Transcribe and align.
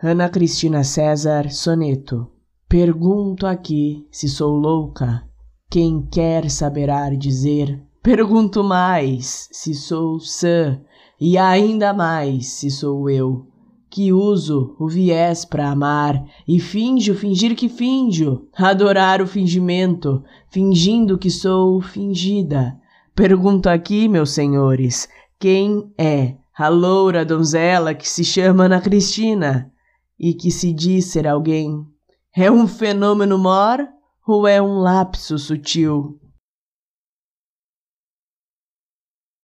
Ana 0.00 0.28
Cristina 0.28 0.84
César 0.84 1.50
Soneto 1.50 2.30
Pergunto 2.68 3.44
aqui 3.44 4.06
se 4.12 4.28
sou 4.28 4.54
louca. 4.54 5.24
Quem 5.68 6.06
quer 6.06 6.48
saberá 6.48 7.10
dizer. 7.10 7.82
Pergunto 8.00 8.62
mais 8.62 9.48
se 9.50 9.74
sou 9.74 10.20
sã 10.20 10.80
e 11.20 11.36
ainda 11.36 11.92
mais 11.92 12.46
se 12.46 12.70
sou 12.70 13.10
eu 13.10 13.48
que 13.90 14.12
uso 14.12 14.76
o 14.78 14.86
viés 14.86 15.44
para 15.44 15.68
amar 15.68 16.24
e 16.46 16.60
finjo 16.60 17.12
fingir 17.12 17.56
que 17.56 17.68
finjo, 17.68 18.46
adorar 18.56 19.20
o 19.20 19.26
fingimento, 19.26 20.22
fingindo 20.48 21.18
que 21.18 21.28
sou 21.28 21.80
fingida. 21.80 22.78
Pergunto 23.16 23.68
aqui, 23.68 24.06
meus 24.06 24.30
senhores, 24.30 25.08
quem 25.40 25.92
é 25.98 26.36
a 26.56 26.68
loura 26.68 27.24
donzela 27.24 27.94
que 27.94 28.08
se 28.08 28.24
chama 28.24 28.66
Ana 28.66 28.80
Cristina 28.80 29.72
e 30.18 30.34
que 30.34 30.50
se 30.50 30.72
diz 30.72 31.06
ser 31.06 31.26
alguém? 31.26 31.86
É 32.34 32.50
um 32.50 32.66
fenômeno 32.66 33.38
mor 33.38 33.86
ou 34.26 34.46
é 34.46 34.60
um 34.60 34.78
lapso 34.78 35.38
sutil? 35.38 36.18